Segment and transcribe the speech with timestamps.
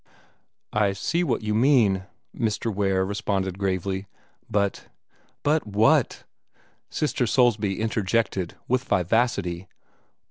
[0.73, 2.05] "I see what you mean,"
[2.35, 2.73] Mr.
[2.73, 4.07] Ware responded gravely.
[4.49, 4.87] "But"
[5.43, 6.23] "But what!"
[6.89, 9.67] Sister Soulsby interjected, with vivacity.